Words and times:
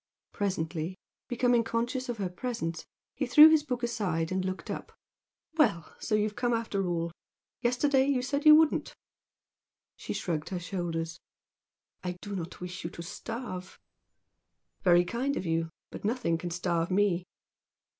Presently, 0.31 0.97
becoming 1.27 1.63
conscious 1.63 2.09
of 2.09 2.17
her 2.17 2.27
presence, 2.27 2.87
he 3.13 3.27
threw 3.27 3.49
his 3.49 3.61
book 3.61 3.83
aside 3.83 4.31
and 4.31 4.43
looked 4.43 4.71
up. 4.71 4.97
"Well! 5.57 5.93
So 5.99 6.15
you've 6.15 6.35
come 6.35 6.53
after 6.55 6.87
all! 6.87 7.11
Yesterday 7.61 8.07
you 8.07 8.23
said 8.23 8.43
you 8.43 8.55
wouldn't." 8.55 8.95
She 9.97 10.13
shrugged 10.13 10.49
her 10.49 10.59
shoulders. 10.59 11.19
"I 12.03 12.17
do 12.19 12.35
not 12.35 12.59
wish 12.59 12.83
you 12.83 12.89
to 12.89 13.03
starve." 13.03 13.79
"Very 14.81 15.05
kind 15.05 15.37
of 15.37 15.45
you! 15.45 15.69
But 15.91 16.03
nothing 16.03 16.39
can 16.39 16.49
starve 16.49 16.89
me." 16.89 17.27